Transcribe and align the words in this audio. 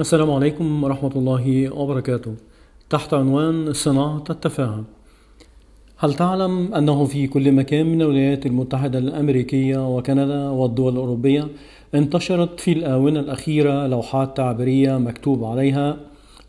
السلام 0.00 0.30
عليكم 0.30 0.84
ورحمة 0.84 1.10
الله 1.16 1.74
وبركاته. 1.74 2.34
تحت 2.90 3.14
عنوان 3.14 3.72
صناعة 3.72 4.24
التفاهة 4.30 4.84
هل 5.98 6.14
تعلم 6.14 6.74
أنه 6.74 7.04
في 7.04 7.26
كل 7.26 7.52
مكان 7.52 7.86
من 7.86 8.02
الولايات 8.02 8.46
المتحدة 8.46 8.98
الأمريكية 8.98 9.96
وكندا 9.96 10.48
والدول 10.48 10.92
الأوروبية 10.92 11.48
انتشرت 11.94 12.60
في 12.60 12.72
الآونة 12.72 13.20
الأخيرة 13.20 13.86
لوحات 13.86 14.36
تعبيرية 14.36 14.98
مكتوب 14.98 15.44
عليها 15.44 15.96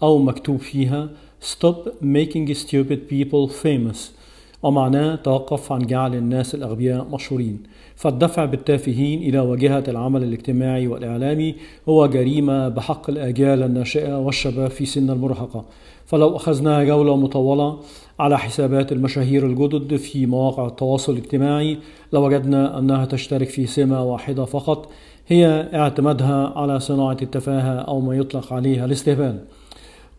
أو 0.03 0.17
مكتوب 0.17 0.57
فيها 0.59 1.09
Stop 1.41 1.77
making 2.01 2.53
stupid 2.53 2.99
people 3.09 3.47
famous 3.63 4.16
ومعناه 4.63 5.15
توقف 5.15 5.71
عن 5.71 5.79
جعل 5.79 6.15
الناس 6.15 6.55
الأغبياء 6.55 7.07
مشهورين. 7.13 7.63
فالدفع 7.95 8.45
بالتافهين 8.45 9.21
إلى 9.21 9.39
واجهة 9.39 9.83
العمل 9.87 10.23
الاجتماعي 10.23 10.87
والإعلامي 10.87 11.55
هو 11.89 12.07
جريمة 12.07 12.67
بحق 12.69 13.09
الأجيال 13.09 13.63
الناشئة 13.63 14.19
والشباب 14.19 14.69
في 14.69 14.85
سن 14.85 15.09
المراهقة. 15.09 15.65
فلو 16.05 16.35
أخذنا 16.35 16.83
جولة 16.83 17.15
مطولة 17.15 17.79
على 18.19 18.39
حسابات 18.39 18.91
المشاهير 18.91 19.45
الجدد 19.45 19.95
في 19.95 20.25
مواقع 20.25 20.67
التواصل 20.67 21.13
الاجتماعي 21.13 21.77
لوجدنا 22.13 22.79
أنها 22.79 23.05
تشترك 23.05 23.49
في 23.49 23.65
سمة 23.65 24.03
واحدة 24.03 24.45
فقط 24.45 24.89
هي 25.27 25.69
اعتمادها 25.73 26.53
على 26.55 26.79
صناعة 26.79 27.17
التفاهة 27.21 27.79
أو 27.79 27.99
ما 27.99 28.15
يطلق 28.15 28.53
عليها 28.53 28.85
الاستهبال. 28.85 29.39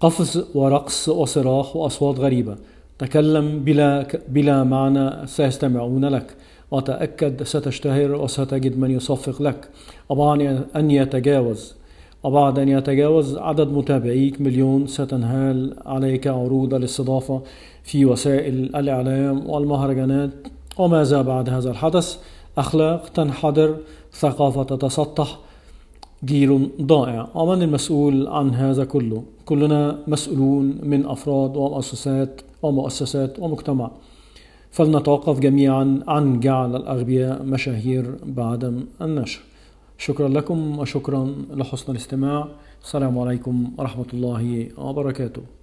قفز 0.01 0.45
ورقص 0.55 1.09
وصراخ 1.09 1.77
وأصوات 1.77 2.19
غريبة. 2.19 2.57
تكلم 2.98 3.65
بلا, 3.65 4.07
بلا 4.29 4.65
معنى 4.65 5.27
سيستمعون 5.27 6.05
لك. 6.05 6.37
وتأكد 6.70 7.43
ستشتهر 7.43 8.12
وستجد 8.12 8.79
من 8.79 8.91
يصفق 8.91 9.43
لك. 9.43 9.69
وبعد 10.09 10.65
أن 10.77 10.91
يتجاوز. 10.91 11.75
وبعد 12.23 12.59
أن 12.59 12.69
يتجاوز 12.69 13.37
عدد 13.37 13.69
متابعيك 13.73 14.41
مليون 14.41 14.87
ستنهال 14.87 15.77
عليك 15.87 16.27
عروض 16.27 16.75
الاستضافة 16.75 17.42
في 17.84 18.05
وسائل 18.05 18.77
الإعلام 18.77 19.51
والمهرجانات. 19.51 20.30
وماذا 20.78 21.23
بعد 21.23 21.51
هذا 21.51 21.70
الحدث؟ 21.70 22.17
أخلاق 22.58 23.08
تنحدر 23.08 23.77
ثقافة 24.12 24.62
تتسطح 24.62 25.39
جيل 26.24 26.70
ضائع. 26.83 27.28
ومن 27.34 27.62
المسؤول 27.62 28.27
عن 28.27 28.55
هذا 28.55 28.84
كله. 28.84 29.22
كلنا 29.44 29.98
مسؤولون 30.06 30.78
من 30.83 31.06
أفراد 31.06 31.56
ومؤسسات 31.56 32.41
ومؤسسات 32.62 33.38
ومجتمع. 33.38 33.91
فلنتوقف 34.70 35.39
جميعا 35.39 36.00
عن 36.08 36.41
جعل 36.41 36.77
الأغبياء 36.77 37.42
مشاهير 37.42 38.16
بعدم 38.27 38.84
النشر. 39.02 39.41
شكرا 39.98 40.28
لكم 40.28 40.78
وشكرا 40.78 41.34
لحسن 41.55 41.92
الاستماع. 41.92 42.48
السلام 42.83 43.19
عليكم 43.19 43.72
ورحمة 43.78 44.06
الله 44.14 44.69
وبركاته. 44.78 45.58